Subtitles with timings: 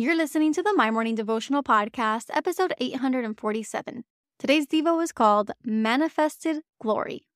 [0.00, 4.02] You're listening to the My Morning Devotional Podcast, episode 847.
[4.38, 7.26] Today's Devo is called Manifested Glory.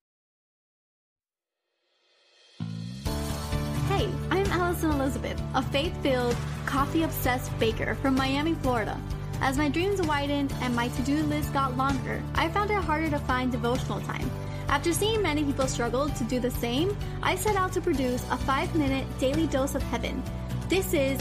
[3.86, 8.98] Hey, I'm Alison Elizabeth, a faith filled, coffee obsessed baker from Miami, Florida.
[9.42, 13.10] As my dreams widened and my to do list got longer, I found it harder
[13.10, 14.30] to find devotional time.
[14.68, 18.38] After seeing many people struggle to do the same, I set out to produce a
[18.38, 20.22] five minute daily dose of heaven.
[20.70, 21.20] This is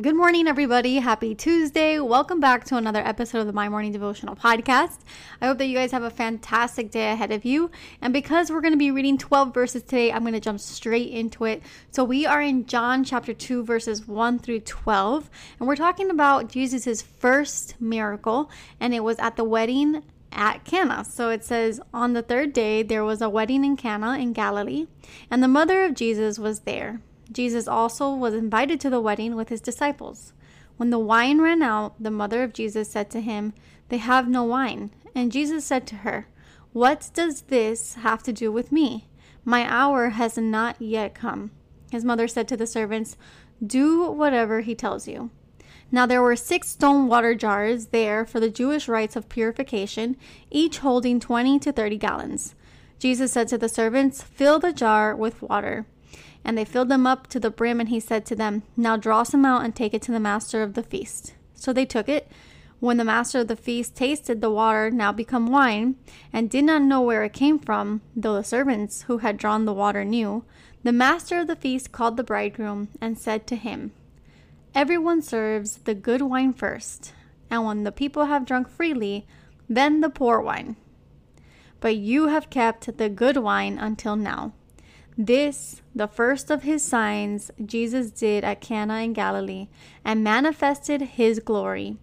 [0.00, 0.96] Good morning, everybody.
[0.96, 1.98] Happy Tuesday.
[1.98, 4.98] Welcome back to another episode of the My Morning Devotional Podcast.
[5.40, 7.72] I hope that you guys have a fantastic day ahead of you.
[8.00, 11.10] And because we're going to be reading 12 verses today, I'm going to jump straight
[11.10, 11.62] into it.
[11.90, 15.30] So we are in John chapter 2, verses 1 through 12.
[15.58, 21.04] And we're talking about Jesus' first miracle, and it was at the wedding at Cana.
[21.06, 24.86] So it says, On the third day, there was a wedding in Cana in Galilee,
[25.28, 27.00] and the mother of Jesus was there.
[27.30, 30.32] Jesus also was invited to the wedding with his disciples.
[30.76, 33.52] When the wine ran out, the mother of Jesus said to him,
[33.88, 34.90] They have no wine.
[35.14, 36.28] And Jesus said to her,
[36.72, 39.08] What does this have to do with me?
[39.44, 41.50] My hour has not yet come.
[41.90, 43.16] His mother said to the servants,
[43.64, 45.30] Do whatever he tells you.
[45.90, 50.16] Now there were six stone water jars there for the Jewish rites of purification,
[50.50, 52.54] each holding twenty to thirty gallons.
[52.98, 55.86] Jesus said to the servants, Fill the jar with water.
[56.44, 59.22] And they filled them up to the brim, and he said to them, Now draw
[59.22, 61.34] some out and take it to the master of the feast.
[61.54, 62.30] So they took it.
[62.80, 65.96] When the master of the feast tasted the water now become wine,
[66.32, 69.72] and did not know where it came from, though the servants who had drawn the
[69.72, 70.44] water knew,
[70.84, 73.90] the master of the feast called the bridegroom and said to him,
[74.74, 77.12] Everyone serves the good wine first,
[77.50, 79.26] and when the people have drunk freely,
[79.68, 80.76] then the poor wine.
[81.80, 84.52] But you have kept the good wine until now.
[85.20, 89.66] This, the first of his signs, Jesus did at Cana in Galilee
[90.04, 91.96] and manifested his glory,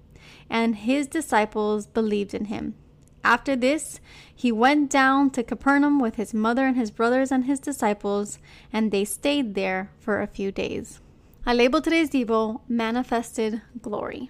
[0.49, 2.75] and his disciples believed in him.
[3.23, 4.01] After this,
[4.35, 8.37] he went down to Capernaum with his mother and his brothers and his disciples,
[8.73, 10.99] and they stayed there for a few days.
[11.45, 14.29] I labeled today's Devo Manifested Glory.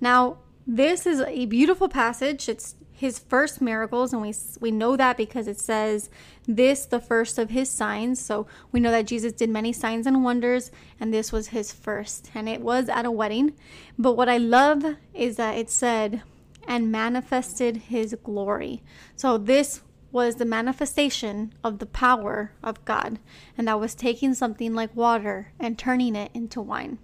[0.00, 2.48] Now, this is a beautiful passage.
[2.48, 6.10] It's his first miracles and we we know that because it says
[6.46, 8.20] this the first of his signs.
[8.20, 12.30] So we know that Jesus did many signs and wonders and this was his first.
[12.34, 13.54] And it was at a wedding.
[13.98, 14.84] But what I love
[15.14, 16.22] is that it said
[16.68, 18.82] and manifested his glory.
[19.16, 19.80] So this
[20.12, 23.18] was the manifestation of the power of God.
[23.56, 26.98] And that was taking something like water and turning it into wine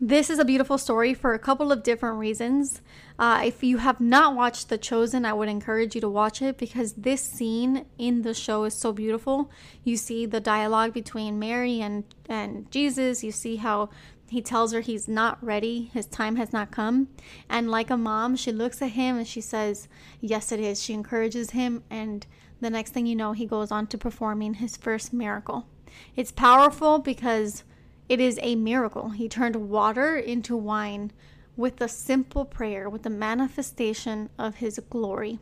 [0.00, 2.80] this is a beautiful story for a couple of different reasons.
[3.18, 6.56] Uh, if you have not watched The Chosen, I would encourage you to watch it
[6.56, 9.50] because this scene in the show is so beautiful.
[9.84, 13.90] You see the dialogue between Mary and, and Jesus, you see how
[14.30, 17.08] he tells her he's not ready, his time has not come.
[17.48, 19.88] And like a mom, she looks at him and she says,
[20.20, 20.80] Yes, it is.
[20.80, 22.24] She encourages him, and
[22.60, 25.66] the next thing you know, he goes on to performing his first miracle.
[26.14, 27.64] It's powerful because
[28.10, 29.10] it is a miracle.
[29.10, 31.12] He turned water into wine
[31.56, 35.38] with a simple prayer, with the manifestation of his glory.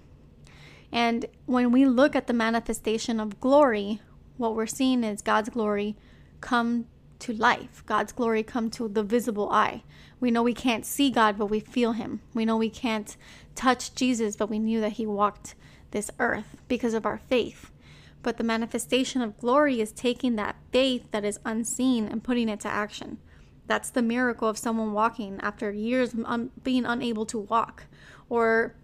[0.92, 4.02] And when we look at the manifestation of glory,
[4.36, 5.96] what we're seeing is God's glory
[6.42, 6.84] come
[7.20, 7.82] to life.
[7.86, 9.82] God's glory come to the visible eye.
[10.20, 12.20] We know we can't see God, but we feel him.
[12.34, 13.16] We know we can't
[13.54, 15.54] touch Jesus, but we knew that he walked
[15.90, 17.70] this earth because of our faith.
[18.22, 22.60] But the manifestation of glory is taking that faith that is unseen and putting it
[22.60, 23.18] to action.
[23.66, 27.84] That's the miracle of someone walking after years un- being unable to walk,
[28.28, 28.74] or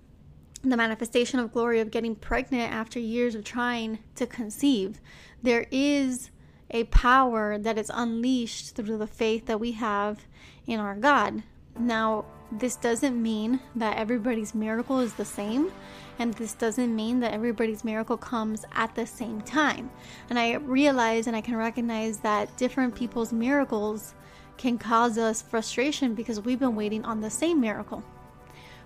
[0.62, 5.00] the manifestation of glory of getting pregnant after years of trying to conceive.
[5.42, 6.30] There is
[6.70, 10.26] a power that is unleashed through the faith that we have
[10.66, 11.42] in our God.
[11.78, 15.72] Now, this doesn't mean that everybody's miracle is the same.
[16.18, 19.90] And this doesn't mean that everybody's miracle comes at the same time.
[20.30, 24.14] And I realize and I can recognize that different people's miracles
[24.56, 28.04] can cause us frustration because we've been waiting on the same miracle.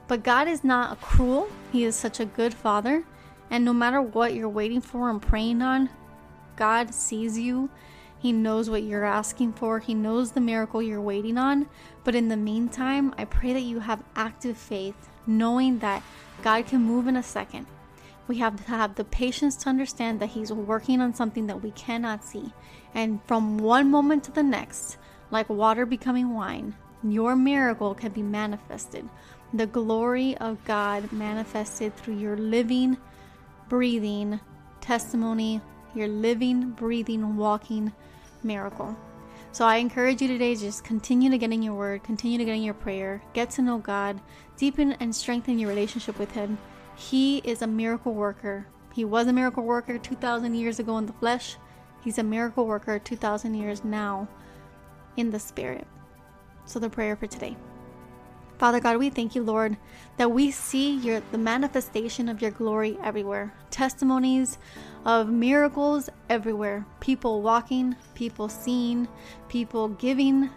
[0.06, 3.05] But God is not cruel, He is such a good Father.
[3.50, 5.91] And no matter what you're waiting for and praying on,
[6.56, 7.69] God sees you
[8.19, 9.79] he knows what you're asking for.
[9.79, 11.69] He knows the miracle you're waiting on.
[12.03, 16.03] But in the meantime, I pray that you have active faith, knowing that
[16.43, 17.67] God can move in a second.
[18.26, 21.70] We have to have the patience to understand that He's working on something that we
[21.70, 22.53] cannot see.
[22.94, 24.99] And from one moment to the next,
[25.31, 29.09] like water becoming wine, your miracle can be manifested.
[29.53, 32.99] the glory of God manifested through your living,
[33.69, 34.41] breathing
[34.81, 35.61] testimony,
[35.94, 37.93] your living, breathing, walking
[38.43, 38.96] miracle.
[39.52, 42.55] So I encourage you today just continue to get in your word, continue to get
[42.55, 44.20] in your prayer, get to know God,
[44.56, 46.58] deepen and strengthen your relationship with Him.
[46.96, 48.67] He is a miracle worker.
[48.94, 51.56] He was a miracle worker 2,000 years ago in the flesh.
[52.02, 54.29] He's a miracle worker 2,000 years now
[55.17, 55.87] in the spirit.
[56.64, 57.56] So, the prayer for today.
[58.59, 59.77] Father God, we thank you, Lord,
[60.17, 63.55] that we see your the manifestation of your glory everywhere.
[63.71, 64.59] Testimonies
[65.05, 66.85] of miracles everywhere.
[66.99, 69.07] People walking, people seeing,
[69.49, 70.51] people giving,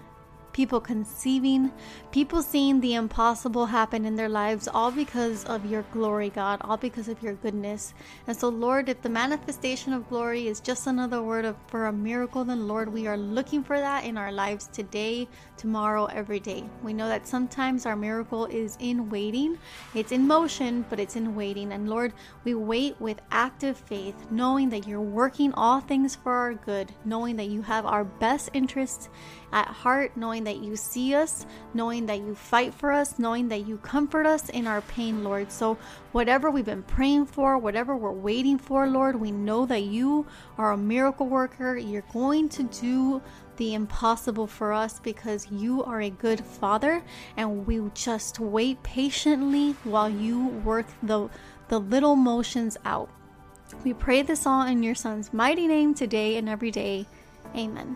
[0.54, 1.72] people conceiving,
[2.12, 6.78] people seeing the impossible happen in their lives, all because of your glory, God, all
[6.78, 7.94] because of your goodness.
[8.28, 11.94] And so, Lord, if the manifestation of glory is just another word of, for a
[11.94, 15.28] miracle, then, Lord, we are looking for that in our lives today,
[15.58, 16.64] tomorrow, every day.
[16.84, 19.58] We know that sometimes our miracle is in waiting,
[19.94, 21.72] it's in motion, but it's in waiting.
[21.72, 22.14] And, Lord,
[22.44, 27.36] we wait with active faith, knowing that you're working all things for our good, knowing
[27.38, 29.10] that you have our best interests
[29.54, 33.68] at heart, knowing that you see us, knowing that you fight for us, knowing that
[33.68, 35.52] you comfort us in our pain, Lord.
[35.52, 35.78] So,
[36.12, 40.26] whatever we've been praying for, whatever we're waiting for, Lord, we know that you
[40.58, 41.78] are a miracle worker.
[41.78, 43.22] You're going to do
[43.58, 47.04] the impossible for us because you are a good father
[47.38, 51.30] and we just wait patiently while you work the
[51.68, 53.10] the little motions out.
[53.86, 57.06] We pray this all in your son's mighty name today and every day.
[57.56, 57.96] Amen.